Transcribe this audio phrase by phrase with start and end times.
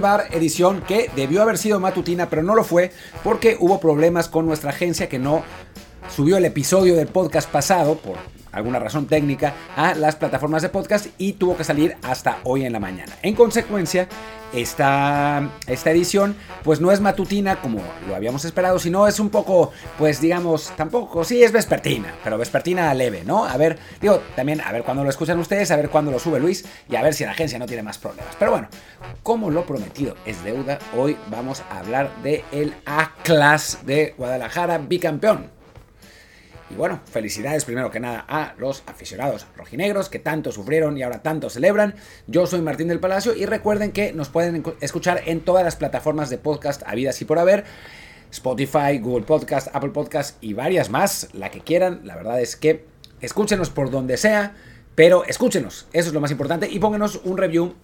[0.00, 2.92] Bar, edición que debió haber sido matutina, pero no lo fue
[3.24, 5.42] porque hubo problemas con nuestra agencia que no
[6.14, 8.16] subió el episodio del podcast pasado por
[8.56, 12.72] alguna razón técnica a las plataformas de podcast y tuvo que salir hasta hoy en
[12.72, 13.12] la mañana.
[13.22, 14.08] En consecuencia,
[14.52, 19.72] esta, esta edición pues no es matutina como lo habíamos esperado, sino es un poco,
[19.98, 23.44] pues digamos, tampoco, sí es vespertina, pero vespertina leve, ¿no?
[23.44, 26.40] A ver, digo, también a ver cuándo lo escuchan ustedes, a ver cuándo lo sube
[26.40, 28.34] Luis y a ver si la agencia no tiene más problemas.
[28.38, 28.68] Pero bueno,
[29.22, 35.55] como lo prometido es deuda, hoy vamos a hablar de el A-Class de Guadalajara, bicampeón.
[36.68, 41.22] Y bueno, felicidades primero que nada a los aficionados rojinegros que tanto sufrieron y ahora
[41.22, 41.94] tanto celebran.
[42.26, 46.28] Yo soy Martín del Palacio y recuerden que nos pueden escuchar en todas las plataformas
[46.28, 47.64] de podcast habidas y por haber.
[48.32, 52.00] Spotify, Google Podcast, Apple Podcast y varias más, la que quieran.
[52.04, 52.84] La verdad es que
[53.20, 54.54] escúchenos por donde sea,
[54.94, 57.74] pero escúchenos, eso es lo más importante y pónganos un review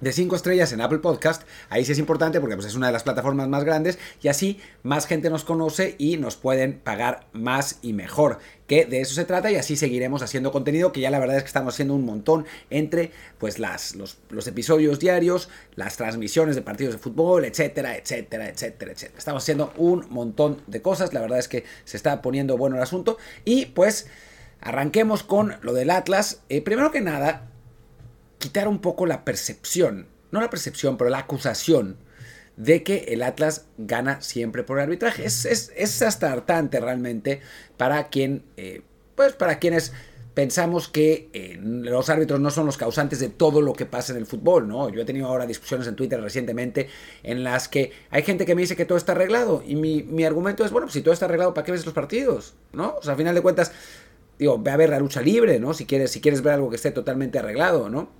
[0.00, 1.42] de 5 estrellas en Apple Podcast.
[1.70, 4.60] Ahí sí es importante porque pues, es una de las plataformas más grandes y así
[4.82, 8.38] más gente nos conoce y nos pueden pagar más y mejor.
[8.66, 11.42] Que de eso se trata y así seguiremos haciendo contenido que ya la verdad es
[11.42, 16.94] que estamos haciendo un montón entre pues las, los, episodios diarios, las transmisiones de partidos
[16.94, 19.18] de fútbol, etcétera, etcétera, etcétera, etcétera.
[19.18, 22.82] Estamos haciendo un montón de cosas, la verdad es que se está poniendo bueno el
[22.82, 24.06] asunto y pues
[24.60, 26.42] arranquemos con lo del Atlas.
[26.50, 27.48] Eh, primero que nada,
[28.38, 31.96] quitar un poco la percepción, no la percepción, pero la acusación
[32.56, 35.24] de que el Atlas gana siempre por arbitraje.
[35.24, 37.40] Es, es, es hasta hartante realmente
[37.76, 38.82] para quien, eh,
[39.14, 39.92] pues para quienes
[40.38, 44.18] pensamos que eh, los árbitros no son los causantes de todo lo que pasa en
[44.18, 44.88] el fútbol, ¿no?
[44.88, 46.88] Yo he tenido ahora discusiones en Twitter recientemente
[47.24, 50.24] en las que hay gente que me dice que todo está arreglado y mi, mi
[50.24, 52.54] argumento es, bueno, pues si todo está arreglado, ¿para qué ves los partidos?
[52.72, 52.94] ¿No?
[53.00, 53.72] O sea, al final de cuentas,
[54.38, 55.74] digo, ve a ver la lucha libre, ¿no?
[55.74, 58.10] Si quieres, si quieres ver algo que esté totalmente arreglado, ¿no?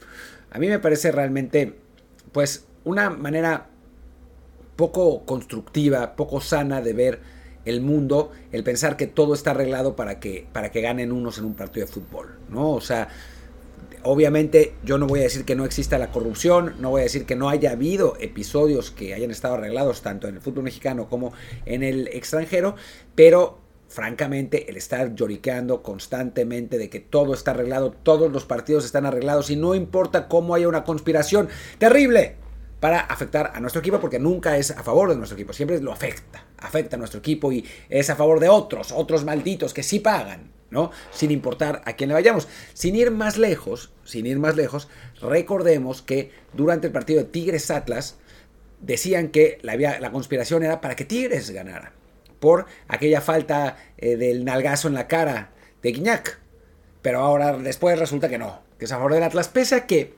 [0.51, 1.75] A mí me parece realmente,
[2.33, 3.69] pues, una manera
[4.77, 7.21] poco constructiva, poco sana de ver
[7.65, 11.45] el mundo, el pensar que todo está arreglado para que, para que ganen unos en
[11.45, 12.73] un partido de fútbol, ¿no?
[12.73, 13.09] O sea,
[14.05, 17.27] obviamente yo no voy a decir que no exista la corrupción, no voy a decir
[17.27, 21.33] que no haya habido episodios que hayan estado arreglados tanto en el fútbol mexicano como
[21.67, 22.77] en el extranjero,
[23.15, 23.59] pero
[23.89, 29.51] francamente, el estar lloriqueando constantemente de que todo está arreglado, todos los partidos están arreglados
[29.51, 32.37] y no importa cómo haya una conspiración terrible
[32.81, 35.93] para afectar a nuestro equipo, porque nunca es a favor de nuestro equipo, siempre lo
[35.93, 39.99] afecta, afecta a nuestro equipo y es a favor de otros, otros malditos que sí
[39.99, 40.93] pagan, ¿no?
[41.11, 42.47] Sin importar a quién le vayamos.
[42.75, 44.89] Sin ir más lejos, sin ir más lejos,
[45.21, 48.19] recordemos que durante el partido de Tigres Atlas
[48.81, 51.98] decían que la, la conspiración era para que Tigres ganara
[52.41, 55.51] por aquella falta eh, del nalgazo en la cara
[55.83, 56.39] de Guiñac.
[57.03, 60.15] Pero ahora después resulta que no, que es a favor del Atlas, pese a que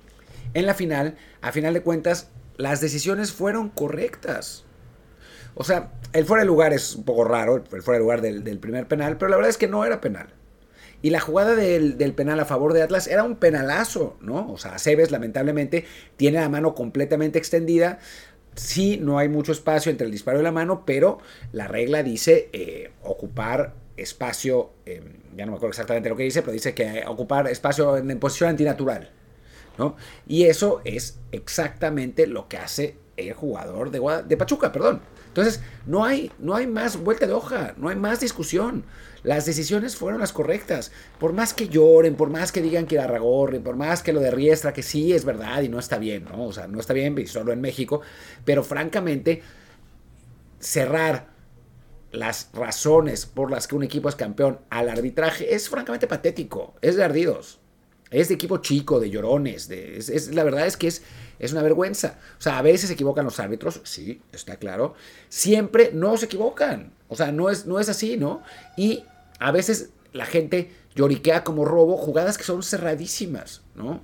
[0.54, 4.64] en la final, a final de cuentas, las decisiones fueron correctas.
[5.54, 8.58] O sea, el fuera de lugar es un poco raro, el fuera de lugar del,
[8.58, 10.28] primer penal, pero la verdad es que no era penal.
[11.02, 14.52] Y la jugada del, del, penal a favor de Atlas era un penalazo, ¿no?
[14.52, 18.00] O sea, Cebes lamentablemente tiene la mano completamente extendida,
[18.54, 21.18] Sí, no hay mucho espacio entre el disparo y la mano, pero
[21.52, 24.70] la regla dice eh, ocupar espacio,
[25.36, 28.50] ya no me acuerdo exactamente lo que dice, pero dice que ocupar espacio en, posición
[28.50, 29.10] antinatural.
[29.78, 29.96] ¿no?
[30.26, 35.00] Y eso es exactamente lo que hace el jugador de, de Pachuca, perdón.
[35.30, 38.84] Entonces, no hay, no hay más vuelta de hoja, no hay más discusión.
[39.22, 40.90] Las decisiones fueron las correctas.
[41.20, 44.20] Por más que lloren, por más que digan que la Ragorri, por más que lo
[44.20, 46.46] de Riestra, que sí es verdad y no está bien, ¿no?
[46.46, 48.00] O sea, no está bien, solo en México.
[48.44, 49.42] Pero francamente,
[50.58, 51.28] cerrar
[52.10, 56.96] las razones por las que un equipo es campeón al arbitraje es francamente patético, es
[56.96, 57.59] de ardidos.
[58.10, 59.68] Es de equipo chico, de llorones.
[59.68, 61.02] De, es, la verdad es que es,
[61.38, 62.18] es una vergüenza.
[62.38, 64.94] O sea, a veces se equivocan los árbitros, sí, está claro.
[65.28, 66.92] Siempre no se equivocan.
[67.08, 68.42] O sea, no es, no es así, ¿no?
[68.76, 69.04] Y
[69.38, 74.00] a veces la gente lloriquea como robo jugadas que son cerradísimas, ¿no?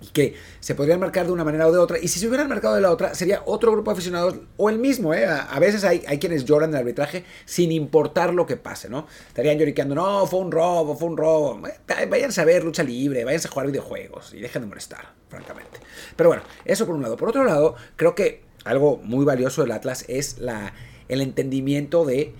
[0.00, 1.98] Y que se podrían marcar de una manera o de otra.
[1.98, 4.78] Y si se hubieran marcado de la otra, sería otro grupo de aficionados o el
[4.78, 5.14] mismo.
[5.14, 5.24] ¿eh?
[5.26, 9.06] A, veces hay, hay, quienes lloran del arbitraje sin importar lo que pase, ¿no?
[9.28, 11.62] Estarían lloriqueando, no, fue un robo, fue un robo.
[12.08, 15.80] Váyanse a ver lucha libre, váyanse a jugar videojuegos y dejen de molestar, francamente.
[16.14, 17.16] Pero bueno, eso por un lado.
[17.16, 20.74] Por otro lado, creo que algo muy valioso del Atlas es la,
[21.08, 22.34] el entendimiento de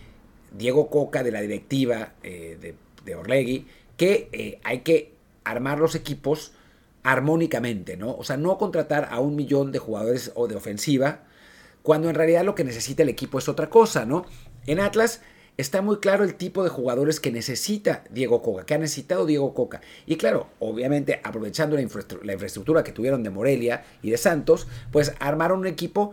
[0.52, 2.74] Diego Coca, de la directiva eh, de,
[3.04, 3.66] de Orlegui,
[3.96, 5.14] que eh, hay que
[5.44, 6.52] armar los equipos
[7.06, 8.16] armónicamente, ¿no?
[8.16, 11.20] O sea, no contratar a un millón de jugadores o de ofensiva,
[11.82, 14.26] cuando en realidad lo que necesita el equipo es otra cosa, ¿no?
[14.66, 15.20] En Atlas
[15.56, 19.54] está muy claro el tipo de jugadores que necesita Diego Coca, que ha necesitado Diego
[19.54, 19.82] Coca.
[20.04, 25.60] Y claro, obviamente aprovechando la, infraestructura que tuvieron de Morelia y de Santos, pues armaron
[25.60, 26.12] un equipo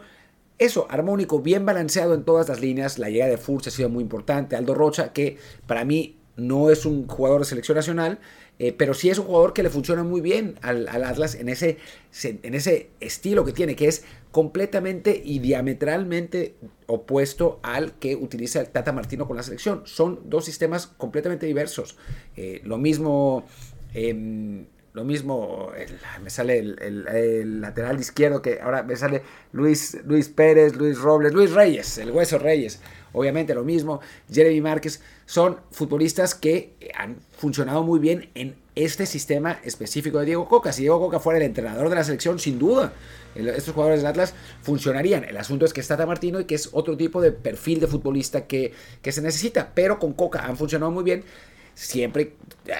[0.59, 2.99] eso, armónico, bien balanceado en todas las líneas.
[2.99, 4.55] La llegada de Furch ha sido muy importante.
[4.55, 8.19] Aldo Rocha, que para mí no es un jugador de selección nacional,
[8.59, 11.77] eh, pero sí es un jugador que le funciona muy bien al, Atlas en ese,
[12.23, 16.55] en ese estilo que tiene, que es completamente y diametralmente
[16.87, 19.81] opuesto al que utiliza el Tata Martino con la selección.
[19.85, 21.97] Son dos sistemas completamente diversos.
[22.35, 23.45] Eh, lo mismo...
[23.93, 25.71] Em, lo mismo,
[26.21, 31.51] me sale el, lateral izquierdo, que ahora me sale Luis, Luis Pérez, Luis Robles, Luis
[31.51, 32.79] Reyes, el Hueso Reyes.
[33.13, 34.01] Obviamente lo mismo,
[34.31, 40.47] Jeremy Márquez, son futbolistas que han funcionado muy bien en este sistema específico de Diego
[40.47, 40.73] Coca.
[40.73, 42.93] Si Diego Coca fuera el entrenador de la selección, sin duda,
[43.35, 45.23] estos jugadores del Atlas funcionarían.
[45.23, 48.45] El asunto es que está Martino y que es otro tipo de perfil de futbolista
[48.47, 51.23] que, que se necesita, pero con Coca han funcionado muy bien.
[51.75, 52.33] Siempre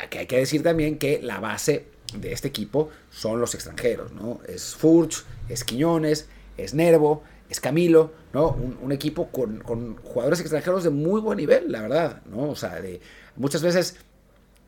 [0.10, 1.86] que hay que decir también que la base
[2.18, 4.40] de este equipo son los extranjeros, ¿no?
[4.48, 6.28] Es Furch, es Quiñones,
[6.58, 8.50] es Nervo, es Camilo, ¿no?
[8.82, 12.50] Un, equipo con, con, jugadores extranjeros de muy buen nivel, la verdad, ¿no?
[12.50, 13.00] O sea, de,
[13.36, 13.98] muchas veces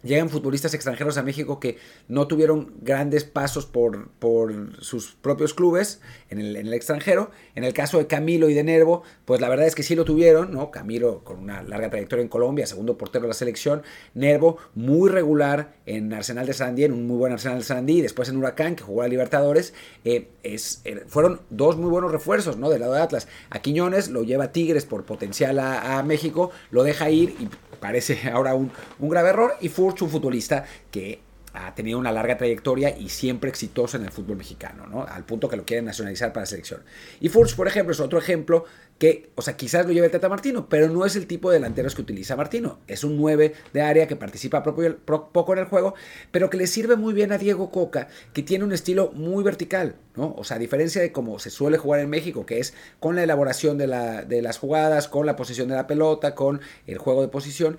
[0.06, 6.00] llegan futbolistas extranjeros a México que no tuvieron grandes pasos por, por sus propios clubes
[6.30, 7.32] en el, extranjero.
[7.56, 10.06] En el caso de Camilo y de Nervo, pues la verdad es que sí lo
[10.06, 10.72] tuvieron, ¿no?
[10.72, 13.84] Camilo con una larga trayectoria en Colombia, segundo portero de la selección.
[14.14, 18.02] Nervo muy regular en Arsenal de Sarandí, en un muy buen Arsenal de Sarandí, y
[18.02, 19.74] después en Huracán, que jugó a Libertadores.
[20.04, 22.70] Eh, es, eh, fueron dos muy buenos refuerzos, ¿no?
[22.70, 23.28] Del lado de Atlas.
[23.50, 27.50] A Quiñones lo lleva Tigres por potencial a, a México, lo deja ir y
[27.86, 29.58] parece ahora un, grave error.
[29.62, 31.20] Y Furch, un futbolista que
[31.56, 35.04] ha tenido una larga trayectoria y siempre exitoso en el fútbol mexicano, ¿no?
[35.04, 36.84] Al punto que lo quieren nacionalizar para la selección.
[37.20, 38.66] Y Furch, por ejemplo, es otro ejemplo
[38.98, 41.96] que, o sea, quizás lo lleve Tata Martino, pero no es el tipo de delanteros
[41.96, 42.80] que utiliza Martino.
[42.88, 45.96] Es un 9 de área que participa poco en el juego,
[46.32, 49.96] pero que le sirve muy bien a Diego Coca, que tiene un estilo muy vertical,
[50.16, 50.34] ¿no?
[50.38, 53.24] O sea, a diferencia de cómo se suele jugar en México, que es con la
[53.24, 57.22] elaboración de, la, de las jugadas, con la posición de la pelota, con el juego
[57.22, 57.78] de posición,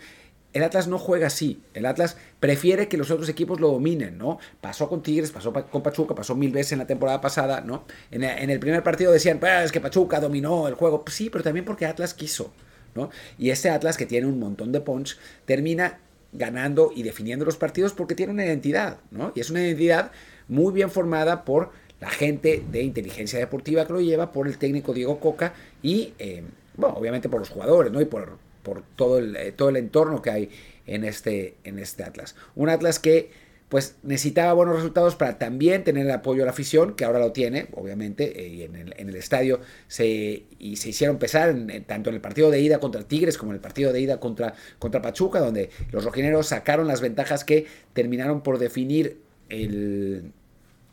[0.57, 1.61] el Atlas no juega así.
[1.75, 4.39] El Atlas prefiere que los otros equipos lo dominen, ¿no?
[4.63, 7.85] Pasó con Tigres, pasó con Pachuca, pasó mil veces en la temporada pasada, ¿no?
[8.11, 11.05] En, el primer partido decían, pues es que Pachuca dominó el juego.
[11.09, 12.55] Sí, pero también porque Atlas quiso,
[12.95, 13.11] ¿no?
[13.39, 15.99] Y este Atlas que tiene un montón de punch termina
[16.33, 19.33] ganando y definiendo los partidos porque tiene una identidad, ¿no?
[19.35, 20.11] Y es una identidad
[20.49, 21.71] muy bien formada por
[22.01, 25.53] la gente de inteligencia deportiva que lo lleva, por el técnico Diego Coca
[25.83, 26.45] y, eh,
[26.77, 28.01] bueno, obviamente por los jugadores, ¿no?
[28.01, 30.51] Y por, por todo el, eh, todo el entorno que hay
[30.89, 32.35] en este, en este Atlas.
[32.57, 33.31] Un Atlas que
[33.69, 37.31] pues necesitaba buenos resultados para también tener el apoyo de la afición, que ahora lo
[37.31, 41.55] tiene, obviamente, eh, y en el, en el, estadio se, y se hicieron pesar
[41.87, 44.55] tanto en el partido de ida contra Tigres como en el partido de ida contra,
[44.81, 50.33] contra Pachuca, donde los rojineros sacaron las ventajas que terminaron por definir el,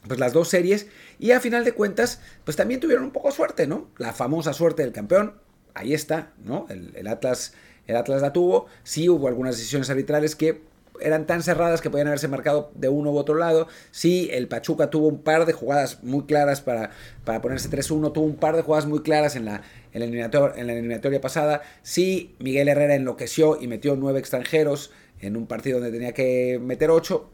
[0.08, 0.88] pues las dos series
[1.20, 3.90] y a final de cuentas pues también tuvieron un poco suerte, ¿no?
[3.98, 5.34] La famosa suerte del campeón,
[5.74, 6.68] ahí está, ¿no?
[6.70, 7.54] El, Atlas,
[7.88, 8.68] el Atlas la tuvo.
[8.84, 10.62] Sí hubo algunas decisiones arbitrales que
[11.02, 13.68] eran tan cerradas que podían haberse marcado de uno u otro lado.
[13.92, 16.92] Sí, el Pachuca tuvo un par de jugadas muy claras para,
[17.26, 20.60] para ponerse 3-1, tuvo un par de jugadas muy claras en la, en, la eliminatoria,
[20.60, 21.62] en la eliminatoria pasada.
[21.82, 26.92] Sí, Miguel Herrera enloqueció y metió nueve extranjeros en un partido donde tenía que meter
[26.92, 27.30] ocho.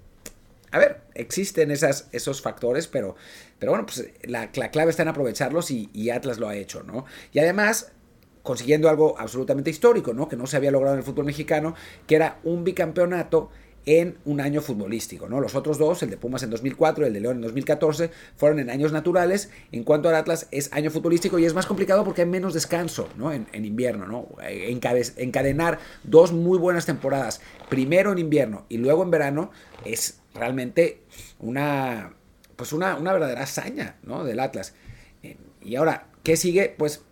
[0.72, 3.16] A ver, existen esas, esos factores, pero,
[3.58, 7.06] pero bueno, pues la, clave está en aprovecharlos y Atlas lo ha hecho, ¿no?
[7.34, 7.92] Y además,
[8.44, 10.28] consiguiendo algo absolutamente histórico, ¿no?
[10.28, 11.76] Que no se había logrado en el fútbol mexicano,
[12.08, 13.50] que era un bicampeonato
[13.86, 15.40] en un año futbolístico, ¿no?
[15.40, 18.60] Los otros dos, el de Pumas en 2004 y el de León en 2014, fueron
[18.60, 19.50] en años naturales.
[19.72, 23.10] En cuanto al Atlas, es año futbolístico y es más complicado porque hay menos descanso,
[23.18, 23.32] ¿no?
[23.32, 24.28] En, invierno, ¿no?
[25.18, 29.52] encadenar dos muy buenas temporadas, primero en invierno y luego en verano,
[29.86, 31.02] es realmente
[31.40, 32.14] una,
[32.56, 34.24] pues una, una verdadera hazaña, ¿no?
[34.24, 34.74] Del Atlas.
[35.24, 36.76] Eh, y ahora, ¿qué sigue?
[36.78, 37.04] Pues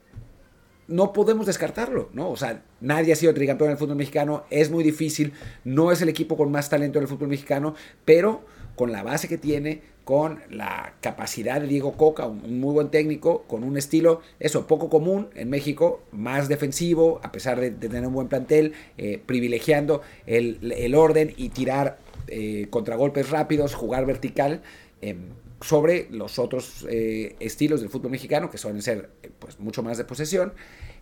[0.88, 2.29] no podemos descartarlo, ¿no?
[2.29, 6.01] O sea, nadie ha sido tricampeón en el fútbol mexicano, es muy difícil, no es
[6.01, 7.75] el equipo con más talento en el fútbol mexicano,
[8.06, 12.89] pero con la base que tiene, con la capacidad de Diego Coca, un muy buen
[12.89, 18.08] técnico, con un estilo, eso, poco común en México, más defensivo, a pesar de, tener
[18.08, 24.62] un buen plantel, eh, privilegiando el, orden y tirar eh, contragolpes rápidos, jugar vertical.
[25.01, 25.30] Em,
[25.62, 29.98] sobre los otros eh, estilos del fútbol mexicano, que suelen ser eh, pues, mucho más
[29.98, 30.54] de posesión,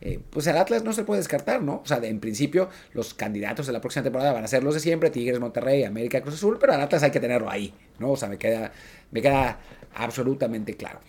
[0.01, 1.81] eh, pues el Atlas no se puede descartar, ¿no?
[1.83, 4.79] O sea, en principio los candidatos de la próxima temporada van a ser los de
[4.79, 8.11] siempre, Tigres, Monterrey, América, Cruz Azul, pero al Atlas hay que tenerlo ahí, ¿no?
[8.11, 8.71] O sea, me queda,
[9.11, 9.59] me queda
[9.93, 10.99] absolutamente claro.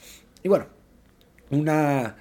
[0.42, 0.66] Y bueno,
[1.50, 2.16] una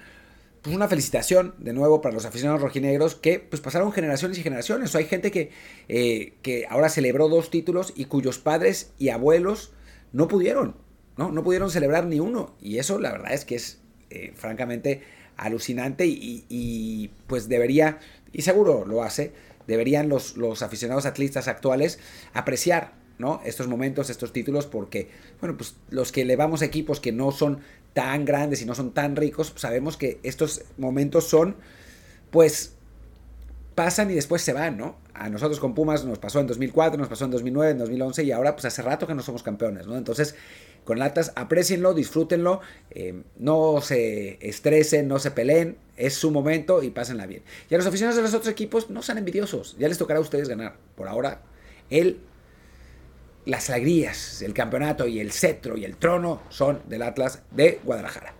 [0.62, 4.92] pues una felicitación de nuevo para los aficionados rojinegros que pues pasaron generaciones y generaciones.
[4.92, 5.52] O hay gente que,
[5.86, 9.70] que ahora celebró dos títulos y cuyos padres y abuelos
[10.12, 10.76] no pudieron,
[11.16, 11.30] ¿no?
[11.30, 12.54] No pudieron celebrar ni uno.
[12.60, 15.02] Y eso la verdad es que es eh, francamente
[15.36, 17.98] alucinante y, pues debería,
[18.32, 19.32] y seguro lo hace,
[19.66, 21.98] deberían los, los aficionados atlistas actuales
[22.32, 23.40] apreciar ¿no?
[23.44, 25.08] Estos momentos, estos títulos, porque,
[25.40, 27.60] bueno, pues los que elevamos equipos que no son
[27.94, 31.56] tan grandes y no son tan ricos, sabemos que estos momentos son,
[32.30, 32.75] pues,
[33.76, 34.96] pasan y después se van, ¿no?
[35.14, 38.32] A nosotros con Pumas nos pasó en 2004, nos pasó en 2009, en 2011 y
[38.32, 39.96] ahora, pues, hace rato que no somos campeones, ¿no?
[39.96, 40.34] Entonces,
[40.84, 46.90] con latas, aprecienlo, disfrútenlo, eh, no se estresen, no se peleen, es su momento y
[46.90, 47.42] pásenla bien.
[47.68, 50.22] Y a los aficionados de los otros equipos, no sean envidiosos, ya les tocará a
[50.22, 50.76] ustedes ganar.
[50.96, 51.42] Por ahora,
[51.90, 52.20] el
[53.44, 58.34] las alegrías, el campeonato y el cetro y el trono son del Atlas de Guadalajara.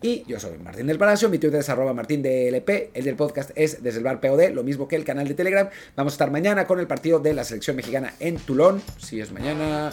[0.00, 3.50] Y yo soy Martín del Palacio, mi Twitter es arroba martín LP, el del podcast
[3.56, 5.68] es desde el bar POD, lo mismo que el canal de Telegram.
[5.96, 8.80] Vamos a estar mañana con el partido de la selección mexicana en Tulón.
[8.98, 9.90] Si es mañana...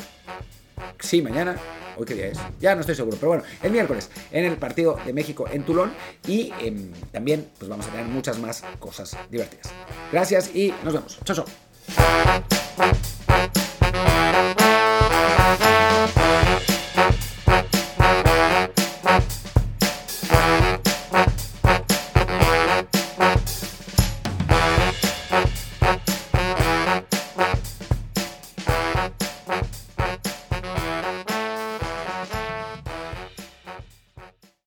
[0.99, 1.55] Sí, mañana.
[1.97, 2.37] ¿Hoy qué día es?
[2.59, 5.93] Ya no estoy seguro, pero bueno, el miércoles en el partido de México en Tulón
[6.27, 9.71] y em, también pues vamos a tener muchas más cosas divertidas.
[10.11, 11.19] Gracias y nos vemos.
[11.23, 12.64] Chao, chao.